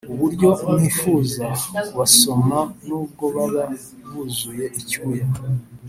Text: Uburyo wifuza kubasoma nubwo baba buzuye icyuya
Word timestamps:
Uburyo 0.13 0.49
wifuza 0.75 1.45
kubasoma 1.83 2.59
nubwo 2.85 3.25
baba 3.35 3.65
buzuye 4.11 4.65
icyuya 4.79 5.27